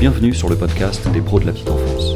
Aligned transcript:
Bienvenue 0.00 0.32
sur 0.32 0.48
le 0.48 0.54
podcast 0.54 1.10
des 1.10 1.20
pros 1.20 1.40
de 1.40 1.46
la 1.46 1.50
petite 1.50 1.68
enfance. 1.68 2.12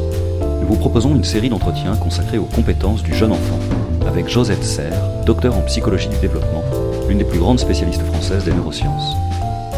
Nous 0.61 0.67
vous 0.67 0.77
proposons 0.77 1.15
une 1.15 1.25
série 1.25 1.49
d'entretiens 1.49 1.97
consacrés 1.97 2.37
aux 2.37 2.45
compétences 2.45 3.03
du 3.03 3.13
jeune 3.13 3.33
enfant 3.33 3.59
avec 4.07 4.29
Josette 4.29 4.63
Serre, 4.63 5.25
docteur 5.25 5.57
en 5.57 5.61
psychologie 5.63 6.07
du 6.07 6.17
développement, 6.19 6.63
l'une 7.09 7.17
des 7.17 7.25
plus 7.25 7.39
grandes 7.39 7.59
spécialistes 7.59 8.03
françaises 8.03 8.45
des 8.45 8.53
neurosciences. 8.53 9.17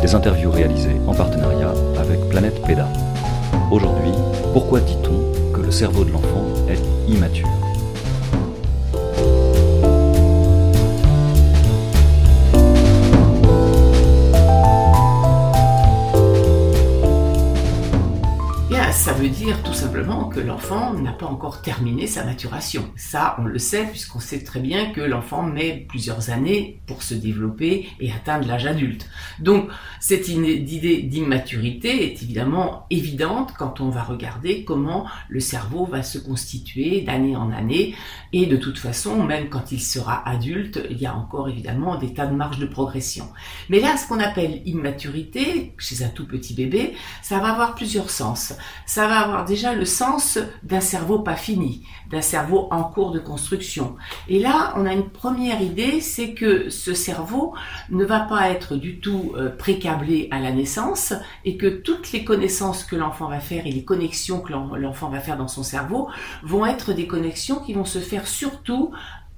Des 0.04 0.13
interviews 0.13 0.52
réalisées 0.52 1.02
en 1.07 1.15
partenariat 1.15 1.73
avec 1.97 2.20
Planète 2.29 2.61
PEDA. 2.61 2.88
Aujourd'hui, 3.71 4.11
pourquoi 4.53 4.81
dit-on 4.81 5.51
que 5.51 5.61
le 5.61 5.71
cerveau 5.71 6.05
de 6.05 6.11
l'enfant 6.11 6.45
est 6.69 7.11
immature? 7.11 7.49
Ça 18.95 19.11
veut 19.13 19.29
dire 19.29 19.61
tout 19.61 19.73
simplement 19.73 20.29
que 20.29 20.39
l'enfant 20.39 20.93
n'a 20.93 21.11
pas 21.11 21.25
encore 21.25 21.61
terminé 21.61 22.07
sa 22.07 22.23
maturation. 22.23 22.91
Ça, 22.95 23.35
on 23.39 23.43
le 23.43 23.59
sait 23.59 23.85
puisqu'on 23.85 24.21
sait 24.21 24.43
très 24.43 24.61
bien 24.61 24.91
que 24.91 25.01
l'enfant 25.01 25.43
met 25.43 25.85
plusieurs 25.87 26.29
années 26.29 26.79
pour 26.87 27.04
se 27.04 27.13
développer 27.13 27.87
et 27.99 28.11
atteindre 28.11 28.47
l'âge 28.47 28.65
adulte. 28.65 29.07
Donc, 29.39 29.69
cette 29.99 30.29
idée 30.29 31.01
d'immaturité 31.04 32.05
est 32.05 32.23
évidemment 32.23 32.88
évidente 32.89 33.53
quand 33.58 33.81
on 33.81 33.89
va 33.89 34.02
regarder 34.02 34.63
comment 34.63 35.05
le 35.30 35.41
cerveau 35.41 35.85
va 35.85 36.02
se 36.02 36.17
constituer 36.17 37.02
d'année 37.02 37.35
en 37.35 37.52
année. 37.52 37.95
Et 38.33 38.45
de 38.45 38.57
toute 38.57 38.80
façon, 38.80 39.21
même 39.23 39.49
quand 39.49 39.71
il 39.71 39.81
sera 39.81 40.27
adulte, 40.27 40.81
il 40.89 40.97
y 40.97 41.05
a 41.05 41.16
encore 41.16 41.49
évidemment 41.49 41.97
des 41.97 42.13
tas 42.13 42.27
de 42.27 42.35
marges 42.35 42.59
de 42.59 42.66
progression. 42.66 43.27
Mais 43.69 43.81
là, 43.81 43.97
ce 43.97 44.07
qu'on 44.07 44.19
appelle 44.19 44.61
immaturité, 44.66 45.73
chez 45.77 46.03
un 46.03 46.09
tout 46.09 46.25
petit 46.25 46.53
bébé, 46.53 46.93
ça 47.21 47.39
va 47.39 47.52
avoir 47.52 47.75
plusieurs 47.75 48.09
sens 48.09 48.53
ça 48.86 49.08
va 49.08 49.19
avoir 49.19 49.45
déjà 49.45 49.73
le 49.73 49.86
sens 49.86 50.38
d'un 50.64 50.80
cerveau 50.80 51.19
pas 51.19 51.36
fini, 51.36 51.86
d'un 52.09 52.22
cerveau 52.22 52.67
en 52.72 52.83
cours 52.83 53.11
de 53.11 53.19
construction. 53.19 53.95
Et 54.27 54.39
là, 54.39 54.73
on 54.75 54.86
a 54.86 54.94
une 54.94 55.09
première 55.09 55.61
idée, 55.61 56.02
c'est 56.02 56.33
que 56.33 56.69
ce 56.69 56.94
cerveau 56.94 57.53
ne 57.89 58.05
va 58.05 58.22
pas 58.22 58.50
être 58.50 58.75
du 58.75 59.00
tout 59.00 59.33
euh, 59.36 59.50
précablé 59.50 60.27
à 60.31 60.39
la 60.39 60.52
naissance 60.52 61.14
et 61.44 61.58
que 61.58 61.67
toutes 61.67 62.11
les 62.11 62.23
connaissances 62.23 62.83
que 62.83 62.95
l'enfant 62.95 63.30
va 63.30 63.39
faire 63.39 63.66
et 63.66 63.72
les 63.72 63.83
connexions 63.83 64.39
que 64.39 64.53
l'enfant 64.53 65.09
va 65.09 65.20
faire 65.20 65.38
dans 65.38 65.47
son 65.47 65.64
cerveau 65.64 66.09
vont 66.44 66.66
être 66.66 66.94
des 66.94 67.08
connexions 67.08 67.59
qui 67.59 67.73
vont 67.73 67.86
se 67.86 67.99
faire 67.99 68.27
surtout 68.27 68.92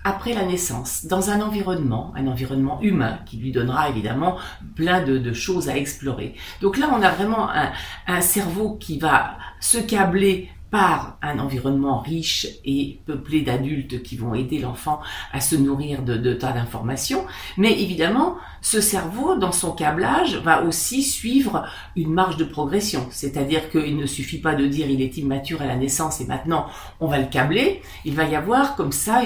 après 0.08 0.33
la 0.33 0.45
naissance, 0.45 1.05
dans 1.05 1.31
un 1.31 1.41
environnement, 1.41 2.13
un 2.16 2.27
environnement 2.27 2.80
humain, 2.81 3.19
qui 3.25 3.36
lui 3.38 3.52
donnera 3.52 3.89
évidemment 3.89 4.38
plein 4.75 5.03
de, 5.03 5.33
choses 5.33 5.67
à 5.67 5.75
explorer. 5.75 6.33
Donc 6.61 6.77
là, 6.77 6.89
on 6.94 7.02
a 7.02 7.11
vraiment 7.11 7.49
un, 7.49 7.72
un 8.08 8.22
cerveau 8.22 8.77
qui 8.80 8.99
va 8.99 9.38
se 9.59 9.77
câbler 9.77 10.49
par 10.70 11.18
un 11.22 11.40
environnement 11.40 12.00
riche 12.00 12.48
et 12.66 13.00
peuplé 13.06 13.42
d'adultes 13.42 14.04
qui 14.04 14.18
vont 14.18 14.34
aider 14.34 14.60
l'enfant 14.60 15.00
à 15.32 15.40
se 15.40 15.56
nourrir 15.56 16.04
de, 16.04 16.34
tas 16.34 16.52
d'informations. 16.52 17.26
Mais 17.58 17.80
évidemment, 17.82 18.36
ce 18.62 18.82
cerveau, 18.82 19.36
dans 19.36 19.54
son 19.54 19.72
câblage, 19.72 20.36
va 20.38 20.64
aussi 20.64 21.04
suivre 21.04 21.66
une 21.95 22.14
marge 22.14 22.38
de 22.38 22.44
progression. 22.44 23.08
C'est-à-dire 23.12 23.70
qu'il 23.70 23.95
ne 23.95 24.06
suffit 24.06 24.40
pas 24.40 24.56
de 24.56 24.66
dire 24.68 24.90
il 24.90 25.02
est 25.02 25.18
immature 25.18 25.62
à 25.62 25.66
la 25.66 25.76
naissance 25.76 26.20
et 26.20 26.26
maintenant 26.26 26.68
on 27.00 27.08
va 27.08 27.20
le 27.20 27.28
câbler. 27.28 27.82
Il 28.04 28.16
va 28.16 28.26
y 28.26 28.36
avoir 28.36 28.76
comme 28.76 28.92
ça, 28.92 29.22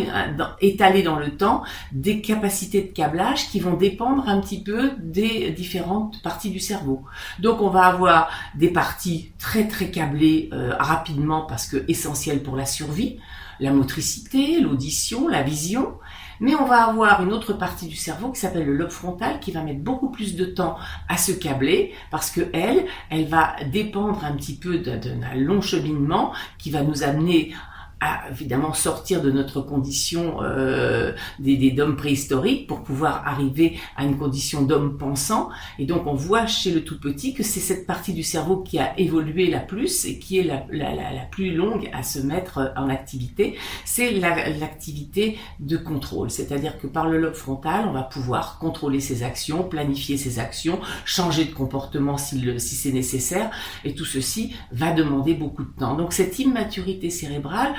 étalé 0.62 1.02
dans 1.02 1.18
le 1.18 1.32
temps, 1.38 1.64
des 1.92 2.22
capacités 2.22 2.82
de 2.82 2.94
câblage 2.94 3.50
qui 3.50 3.60
vont 3.60 3.74
dépendre 3.74 4.28
un 4.28 4.40
petit 4.42 4.62
peu 4.62 4.92
des 5.00 5.52
différentes 5.52 6.22
parties 6.22 6.52
du 6.52 6.60
cerveau. 6.60 7.04
Donc 7.40 7.62
on 7.62 7.70
va 7.70 7.86
avoir 7.86 8.30
des 8.56 8.70
parties 8.70 9.32
très 9.40 9.68
très 9.68 9.90
câblées 9.90 10.50
euh, 10.54 10.76
rapidement 10.78 11.31
parce 11.40 11.68
que 11.68 11.86
essentiel 11.88 12.44
pour 12.44 12.58
la 12.58 12.66
survie, 12.66 13.20
la 13.62 13.72
motricité, 13.72 14.60
l'audition, 14.60 15.30
la 15.30 15.44
vision, 15.44 15.94
mais 16.42 16.56
on 16.56 16.66
va 16.66 16.86
avoir 16.88 17.24
une 17.24 17.32
autre 17.32 17.54
partie 17.54 17.88
du 17.88 17.96
cerveau 17.96 18.32
qui 18.32 18.40
s'appelle 18.40 18.66
le 18.66 18.76
lobe 18.76 18.90
frontal 18.90 19.40
qui 19.40 19.52
va 19.52 19.62
mettre 19.62 19.82
beaucoup 19.82 20.10
plus 20.10 20.36
de 20.36 20.46
temps 20.46 20.76
à 21.08 21.16
se 21.18 21.32
câbler 21.32 21.94
parce 22.10 22.32
que 22.32 22.42
elle, 22.52 22.86
elle 23.10 23.28
va 23.28 23.56
dépendre 23.72 24.26
un 24.26 24.36
petit 24.36 24.58
peu 24.58 24.80
d'un 24.80 25.36
long 25.36 25.62
cheminement 25.62 26.34
qui 26.58 26.72
va 26.72 26.82
nous 26.82 27.04
amener 27.04 27.54
à 28.02 28.30
évidemment 28.32 28.74
sortir 28.74 29.22
de 29.22 29.32
notre 29.32 29.62
condition 29.62 30.42
euh, 30.42 31.14
des, 31.40 31.56
des 31.56 31.72
d'hommes 31.72 31.96
préhistoriques 31.96 32.68
pour 32.68 32.82
pouvoir 32.82 33.24
arriver 33.28 33.80
à 33.96 34.06
une 34.06 34.18
condition 34.18 34.64
d'homme 34.64 34.98
pensant. 34.98 35.50
Et 35.78 35.86
donc 35.86 36.08
on 36.08 36.16
voit 36.16 36.48
chez 36.48 36.72
le 36.72 36.84
tout 36.84 37.00
petit 37.00 37.36
que 37.36 37.44
c'est 37.44 37.60
cette 37.60 37.86
partie 37.86 38.14
du 38.14 38.24
cerveau 38.24 38.58
qui 38.58 38.80
a 38.80 39.00
évolué 39.00 39.50
la 39.50 39.60
plus 39.60 40.06
et 40.06 40.18
qui 40.18 40.40
est 40.40 40.44
la, 40.44 40.66
la, 40.72 40.94
la, 40.96 41.26
plus 41.30 41.54
longue 41.54 41.90
à 41.94 42.02
se 42.02 42.20
mettre 42.20 42.74
en 42.76 42.90
activité. 42.90 43.56
C'est 43.86 44.12
l'activité 44.12 45.38
de 45.60 45.78
contrôle. 45.78 46.32
C'est-à-dire 46.32 46.80
que 46.80 46.88
par 46.88 47.08
le 47.08 47.20
lobe 47.20 47.36
frontal, 47.36 47.86
on 47.88 47.92
va 47.92 48.04
pouvoir 48.04 48.58
contrôler 48.60 49.00
ses 49.00 49.22
actions, 49.24 49.64
planifier 49.64 50.18
ses 50.18 50.40
actions, 50.40 50.80
changer 51.06 51.46
de 51.46 51.54
comportement 51.54 52.18
si, 52.18 52.60
si 52.60 52.76
c'est 52.76 52.92
nécessaire. 52.92 53.52
Et 53.86 53.94
tout 53.94 54.06
ceci 54.06 54.56
va 54.72 54.92
demander 54.92 55.36
beaucoup 55.36 55.64
de 55.64 55.72
temps. 55.78 55.96
Donc 55.96 56.14
cette 56.14 56.40
immaturité 56.40 57.10
cérébrale, 57.10 57.74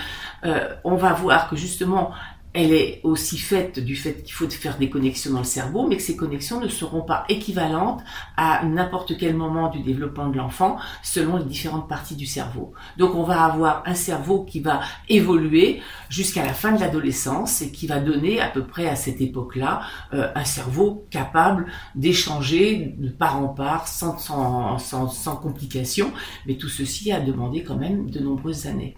euh, 0.44 0.68
on 0.84 0.96
va 0.96 1.12
voir 1.12 1.48
que 1.48 1.56
justement 1.56 2.12
elle 2.54 2.72
est 2.72 3.00
aussi 3.02 3.38
faite 3.38 3.78
du 3.78 3.96
fait 3.96 4.22
qu'il 4.22 4.34
faut 4.34 4.48
faire 4.50 4.76
des 4.76 4.90
connexions 4.90 5.32
dans 5.32 5.38
le 5.38 5.44
cerveau, 5.44 5.86
mais 5.86 5.96
que 5.96 6.02
ces 6.02 6.16
connexions 6.16 6.60
ne 6.60 6.68
seront 6.68 7.02
pas 7.02 7.24
équivalentes 7.28 8.02
à 8.36 8.64
n'importe 8.64 9.16
quel 9.16 9.34
moment 9.34 9.70
du 9.70 9.80
développement 9.80 10.28
de 10.28 10.36
l'enfant 10.36 10.76
selon 11.02 11.38
les 11.38 11.44
différentes 11.44 11.88
parties 11.88 12.16
du 12.16 12.26
cerveau. 12.26 12.74
Donc 12.98 13.14
on 13.14 13.22
va 13.22 13.44
avoir 13.44 13.82
un 13.86 13.94
cerveau 13.94 14.44
qui 14.44 14.60
va 14.60 14.80
évoluer 15.08 15.80
jusqu'à 16.10 16.44
la 16.44 16.52
fin 16.52 16.72
de 16.72 16.80
l'adolescence 16.80 17.62
et 17.62 17.72
qui 17.72 17.86
va 17.86 18.00
donner 18.00 18.40
à 18.40 18.48
peu 18.48 18.64
près 18.64 18.86
à 18.86 18.96
cette 18.96 19.20
époque-là 19.20 19.82
euh, 20.12 20.30
un 20.34 20.44
cerveau 20.44 21.06
capable 21.10 21.66
d'échanger 21.94 22.94
de 22.98 23.08
part 23.08 23.38
en 23.42 23.48
part 23.48 23.88
sans, 23.88 24.18
sans, 24.18 24.78
sans, 24.78 25.08
sans 25.08 25.36
complications, 25.36 26.12
mais 26.46 26.56
tout 26.56 26.68
ceci 26.68 27.12
a 27.12 27.20
demandé 27.20 27.62
quand 27.62 27.76
même 27.76 28.10
de 28.10 28.20
nombreuses 28.20 28.66
années. 28.66 28.94